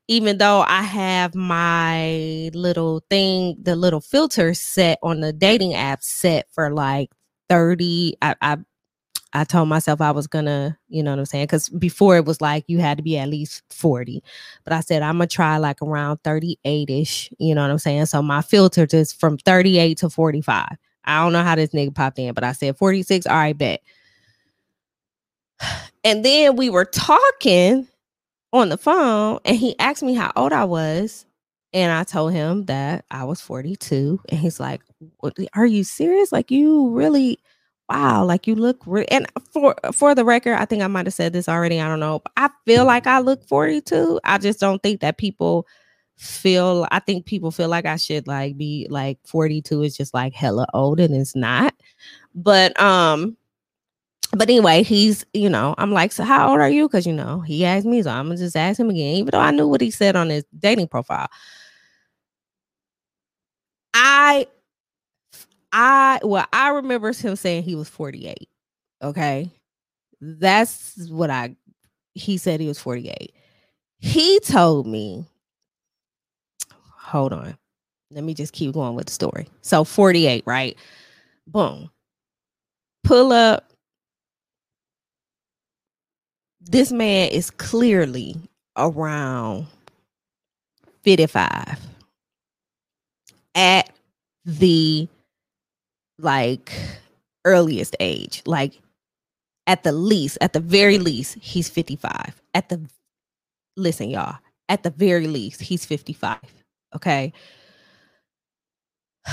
[0.09, 6.02] Even though i have my little thing the little filter set on the dating app
[6.02, 7.11] set for like
[7.48, 8.59] 30 i i
[9.32, 11.44] I told myself I was gonna, you know what I'm saying?
[11.44, 14.22] Because before it was like you had to be at least 40.
[14.64, 18.07] But I said I'm gonna try like around 38 ish, you know what I'm saying?
[18.07, 20.76] So my filter just from 38 to 45.
[21.05, 23.26] I don't know how this nigga popped in, but I said 46.
[23.26, 23.82] All right, bet.
[26.05, 27.86] And then we were talking
[28.53, 31.26] on the phone, and he asked me how old I was.
[31.74, 34.20] And I told him that I was 42.
[34.28, 34.80] And he's like,
[35.55, 36.32] Are you serious?
[36.32, 37.40] Like, you really,
[37.89, 39.07] wow, like you look re-.
[39.11, 41.80] and for for the record, I think I might have said this already.
[41.80, 42.22] I don't know.
[42.36, 44.20] I feel like I look 42.
[44.24, 45.66] I just don't think that people
[46.16, 50.34] feel I think people feel like I should like be like 42 is just like
[50.34, 51.74] hella old and it's not.
[52.34, 53.36] But um
[54.36, 56.89] but anyway, he's you know, I'm like, so how old are you?
[56.89, 59.41] Because you know, he asked me, so I'm gonna just ask him again, even though
[59.41, 61.28] I knew what he said on his dating profile.
[63.95, 64.47] I
[65.72, 68.48] I well, I remember him saying he was 48.
[69.02, 69.50] Okay.
[70.20, 71.56] That's what I
[72.14, 73.32] he said he was 48.
[74.00, 75.24] He told me,
[76.96, 77.56] hold on.
[78.10, 79.48] Let me just keep going with the story.
[79.60, 80.76] So 48, right?
[81.46, 81.90] Boom.
[83.04, 83.72] Pull up.
[86.60, 88.36] This man is clearly
[88.76, 89.66] around
[91.02, 91.78] 55
[93.54, 93.90] at
[94.44, 95.08] the
[96.18, 96.72] like
[97.44, 98.42] earliest age.
[98.46, 98.80] Like
[99.66, 102.40] at the least, at the very least, he's 55.
[102.54, 102.80] At the
[103.76, 104.36] listen, y'all,
[104.68, 106.38] at the very least, he's 55.
[106.96, 107.32] Okay.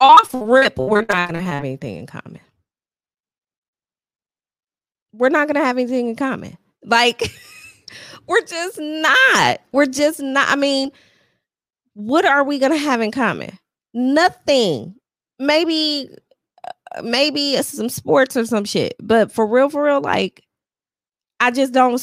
[0.00, 2.40] Off rip, we're not gonna have anything in common.
[5.14, 6.58] We're not gonna have anything in common.
[6.84, 7.32] Like,
[8.26, 9.60] we're just not.
[9.72, 10.50] We're just not.
[10.50, 10.92] I mean,
[11.94, 13.58] what are we gonna have in common?
[13.96, 14.94] Nothing.
[15.38, 16.10] Maybe,
[16.94, 18.94] uh, maybe some sports or some shit.
[19.02, 20.44] But for real, for real, like,
[21.40, 21.94] I just don't.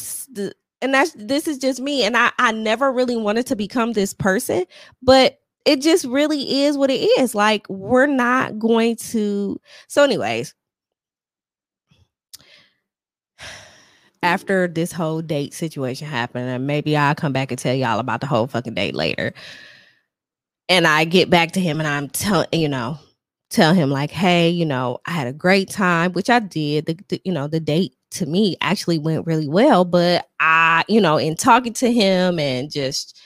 [0.81, 2.03] And that's this is just me.
[2.03, 4.65] And I I never really wanted to become this person,
[5.03, 7.35] but it just really is what it is.
[7.35, 9.61] Like, we're not going to.
[9.87, 10.55] So, anyways,
[14.23, 18.21] after this whole date situation happened, and maybe I'll come back and tell y'all about
[18.21, 19.33] the whole fucking date later.
[20.69, 22.97] And I get back to him and I'm telling, you know,
[23.49, 26.85] tell him like, hey, you know, I had a great time, which I did.
[26.85, 31.01] The, the, you know, the date to me actually went really well, but I, you
[31.01, 33.19] know, in talking to him and just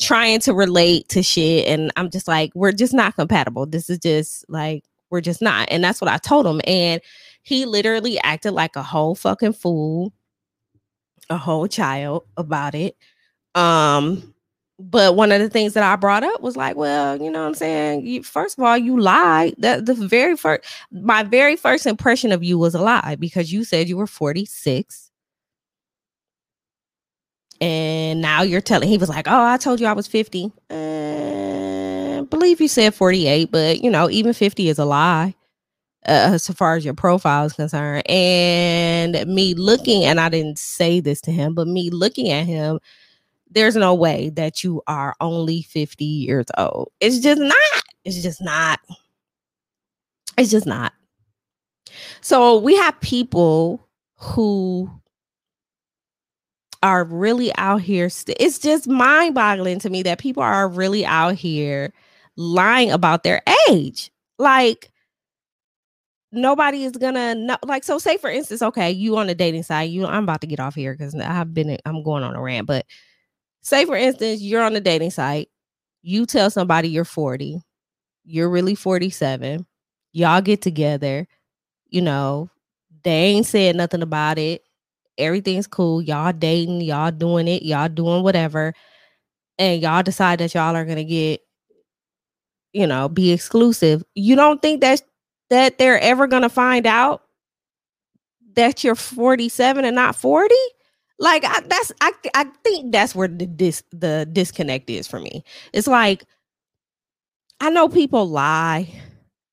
[0.00, 3.66] trying to relate to shit, and I'm just like, we're just not compatible.
[3.66, 5.68] This is just like we're just not.
[5.70, 6.60] And that's what I told him.
[6.66, 7.00] And
[7.42, 10.12] he literally acted like a whole fucking fool
[11.30, 12.96] a whole child about it.
[13.54, 14.31] Um,
[14.90, 17.48] but one of the things that I brought up was like, well, you know what
[17.48, 18.06] I'm saying?
[18.06, 19.54] You, first of all, you lied.
[19.58, 23.64] That the very first my very first impression of you was a lie because you
[23.64, 25.10] said you were 46.
[27.60, 30.52] And now you're telling he was like, Oh, I told you I was 50.
[30.68, 35.34] Uh, believe you said 48, but you know, even 50 is a lie
[36.06, 38.08] uh, so far as your profile is concerned.
[38.08, 42.80] And me looking, and I didn't say this to him, but me looking at him,
[43.54, 46.90] there's no way that you are only 50 years old.
[47.00, 47.82] It's just not.
[48.04, 48.80] It's just not.
[50.38, 50.92] It's just not.
[52.20, 53.86] So we have people
[54.16, 54.90] who
[56.82, 58.08] are really out here.
[58.08, 61.92] St- it's just mind boggling to me that people are really out here
[62.36, 64.10] lying about their age.
[64.38, 64.90] Like,
[66.32, 69.90] nobody is gonna know like so say for instance okay you on a dating site
[69.90, 72.66] you i'm about to get off here because i've been i'm going on a rant
[72.66, 72.86] but
[73.62, 75.48] say for instance you're on a dating site
[76.02, 77.60] you tell somebody you're 40
[78.24, 79.66] you're really 47
[80.12, 81.26] y'all get together
[81.88, 82.50] you know
[83.04, 84.62] they ain't said nothing about it
[85.18, 88.74] everything's cool y'all dating y'all doing it y'all doing whatever
[89.58, 91.40] and y'all decide that y'all are gonna get
[92.72, 95.02] you know be exclusive you don't think that
[95.50, 97.22] that they're ever to find out
[98.54, 100.54] that you're 47 and not 40
[101.22, 105.44] like I, that's I, I think that's where the dis the disconnect is for me.
[105.72, 106.24] It's like
[107.60, 108.92] i know people lie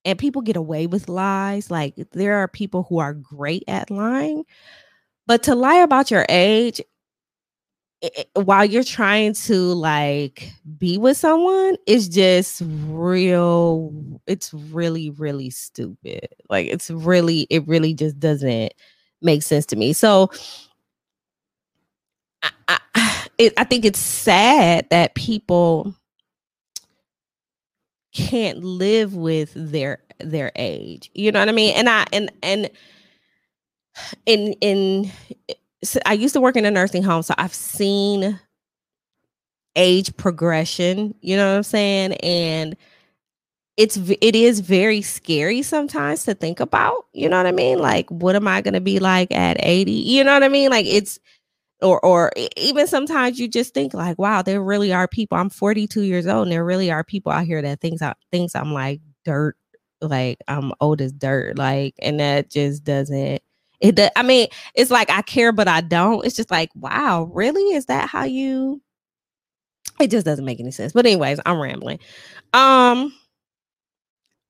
[0.03, 1.69] and people get away with lies.
[1.69, 4.45] Like there are people who are great at lying
[5.27, 6.81] but to lie about your age
[8.01, 13.91] it, while you're trying to like be with someone it's just real
[14.25, 16.29] it's really really stupid.
[16.49, 18.73] Like it's really it really just doesn't
[19.21, 19.93] make sense to me.
[19.93, 20.31] So
[22.43, 25.95] i i, it, I think it's sad that people
[28.13, 32.69] can't live with their their age you know what i mean and i and and
[34.25, 35.11] in in
[35.83, 38.39] so I used to work in a nursing home, so I've seen
[39.75, 42.13] age progression, you know what I'm saying?
[42.15, 42.75] And
[43.77, 47.79] it's it is very scary sometimes to think about, you know what I mean?
[47.79, 49.91] Like what am I going to be like at 80?
[49.91, 50.69] You know what I mean?
[50.69, 51.19] Like it's
[51.81, 55.37] or or even sometimes you just think like, wow, there really are people.
[55.37, 58.55] I'm 42 years old and there really are people out here that thinks I thinks
[58.55, 59.55] I'm like dirt,
[60.01, 63.41] like I'm old as dirt, like and that just doesn't
[63.81, 66.25] it does, I mean, it's like I care, but I don't.
[66.25, 67.73] It's just like, wow, really?
[67.75, 68.81] Is that how you
[69.99, 70.93] it just doesn't make any sense.
[70.93, 71.99] But anyways, I'm rambling.
[72.53, 73.13] Um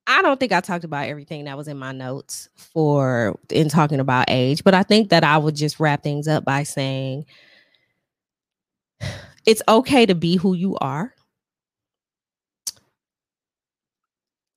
[0.09, 3.99] I don't think I talked about everything that was in my notes for in talking
[3.99, 7.25] about age, but I think that I would just wrap things up by saying
[9.45, 11.13] it's okay to be who you are.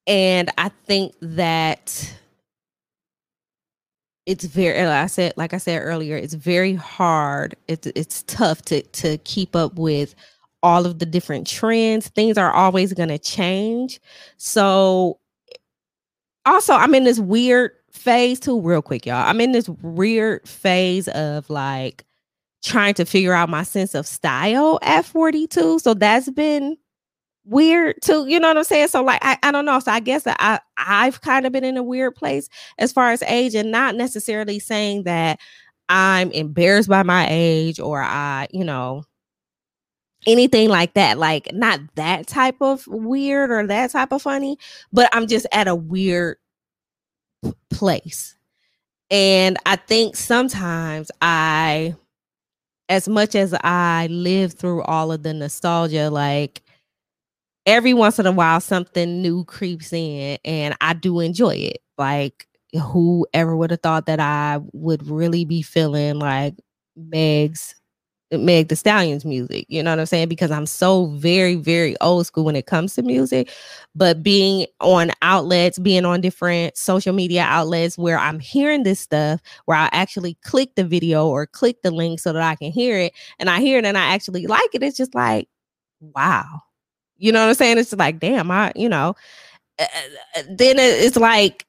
[0.06, 2.14] And I think that
[4.24, 7.56] it's very like I said like I said earlier, it's very hard.
[7.68, 10.14] It's it's tough to to keep up with
[10.62, 12.08] all of the different trends.
[12.08, 14.00] Things are always going to change.
[14.38, 15.18] So
[16.46, 19.28] also I'm in this weird phase too real quick y'all.
[19.28, 22.04] I'm in this weird phase of like
[22.62, 25.80] trying to figure out my sense of style at 42.
[25.80, 26.76] So that's been
[27.44, 28.26] weird too.
[28.26, 28.88] You know what I'm saying?
[28.88, 29.80] So like I, I don't know.
[29.80, 33.22] So I guess I I've kind of been in a weird place as far as
[33.22, 35.40] age and not necessarily saying that
[35.88, 39.04] I'm embarrassed by my age or I, you know,
[40.26, 41.18] anything like that.
[41.18, 44.58] Like not that type of weird or that type of funny,
[44.92, 46.36] but I'm just at a weird
[47.70, 48.36] place.
[49.10, 51.94] And I think sometimes I
[52.88, 56.62] as much as I live through all of the nostalgia, like
[57.66, 61.78] every once in a while something new creeps in and I do enjoy it.
[61.98, 66.54] Like whoever would have thought that I would really be feeling like
[66.96, 67.74] Meg's
[68.38, 70.28] Meg Thee Stallion's music, you know what I'm saying?
[70.28, 73.50] Because I'm so very, very old school when it comes to music.
[73.94, 79.40] But being on outlets, being on different social media outlets where I'm hearing this stuff,
[79.66, 82.98] where I actually click the video or click the link so that I can hear
[82.98, 85.48] it, and I hear it and I actually like it, it's just like,
[86.00, 86.62] wow.
[87.18, 87.78] You know what I'm saying?
[87.78, 89.14] It's just like, damn, I, you know,
[89.78, 89.84] uh,
[90.48, 91.66] then it's like,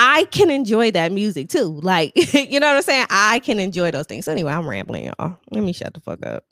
[0.00, 1.80] I can enjoy that music too.
[1.82, 3.06] Like, you know what I'm saying?
[3.10, 4.26] I can enjoy those things.
[4.26, 5.36] So anyway, I'm rambling, y'all.
[5.50, 6.44] Let me shut the fuck up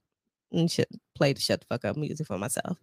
[0.51, 2.76] and shit, play the shut the fuck up music for myself.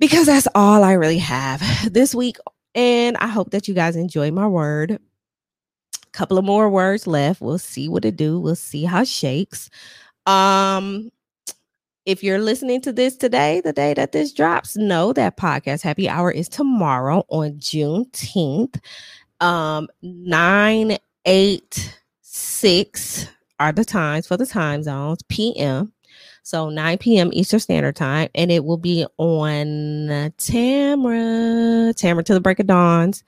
[0.00, 1.62] Because that's all I really have
[1.92, 2.38] this week.
[2.74, 4.90] And I hope that you guys enjoy my word.
[4.92, 7.40] A couple of more words left.
[7.40, 8.40] We'll see what it do.
[8.40, 9.70] We'll see how it shakes.
[10.26, 11.10] Um,
[12.04, 16.08] if you're listening to this today, the day that this drops, know that podcast happy
[16.08, 18.80] hour is tomorrow on Juneteenth.
[19.40, 23.26] Um, nine, eight, six
[23.58, 25.92] are the times for the time zones, PM.
[26.42, 27.30] So 9 p.m.
[27.32, 33.22] Eastern Standard Time, and it will be on Tamra, Tamra to the Break of Dawn's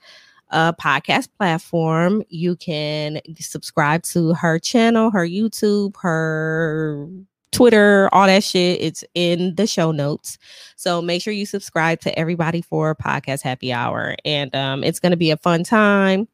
[0.51, 2.23] uh, podcast platform.
[2.29, 7.07] You can subscribe to her channel, her YouTube, her
[7.53, 8.81] Twitter, all that shit.
[8.81, 10.37] It's in the show notes.
[10.75, 14.15] So make sure you subscribe to everybody for podcast happy hour.
[14.25, 16.27] And um, it's going to be a fun time.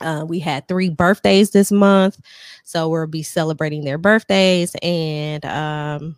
[0.00, 2.18] Uh, we had three birthdays this month.
[2.64, 4.74] So we'll be celebrating their birthdays.
[4.82, 6.16] And um,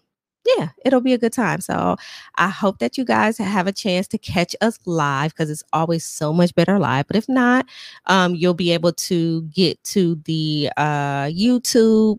[0.56, 1.60] yeah, it'll be a good time.
[1.60, 1.96] So
[2.36, 6.04] I hope that you guys have a chance to catch us live because it's always
[6.04, 7.06] so much better live.
[7.06, 7.66] But if not,
[8.06, 12.18] um, you'll be able to get to the uh, YouTube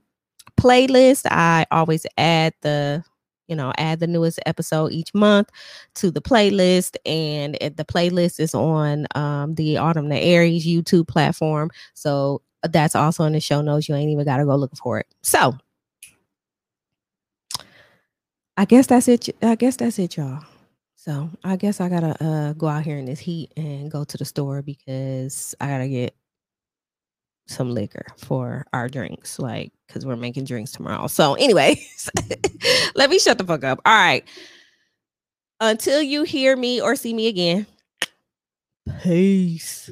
[0.60, 1.26] playlist.
[1.30, 3.04] I always add the
[3.48, 5.50] you know add the newest episode each month
[5.96, 11.70] to the playlist and the playlist is on um, the autumn the aries youtube platform.
[11.94, 13.90] So uh, that's also in the show notes.
[13.90, 15.08] You ain't even got to go looking for it.
[15.24, 15.58] So
[18.56, 20.44] i guess that's it i guess that's it y'all.
[20.96, 24.18] So i guess i gotta uh, go out here in this heat and go to
[24.18, 26.14] the store because i gotta get
[27.50, 31.08] some liquor for our drinks, like because we're making drinks tomorrow.
[31.08, 32.10] So, anyways,
[32.96, 33.80] let me shut the fuck up.
[33.86, 34.24] All right.
[35.60, 37.66] Until you hear me or see me again,
[39.04, 39.92] peace.